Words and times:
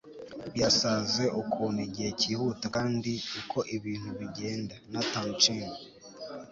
birasaze 0.53 1.23
ukuntu 1.41 1.79
igihe 1.87 2.09
cyihuta 2.19 2.65
kandi 2.75 3.11
uko 3.39 3.59
ibintu 3.75 4.09
bigenda.- 4.19 4.75
nathan 4.91 5.27
chen 5.41 5.67